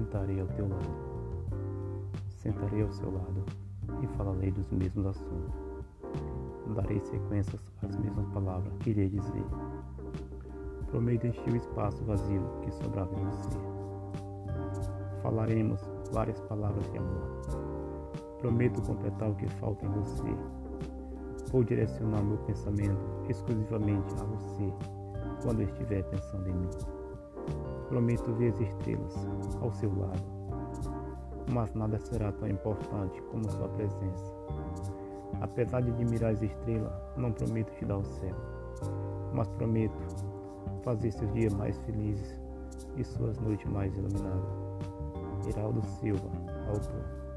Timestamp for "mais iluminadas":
43.70-44.54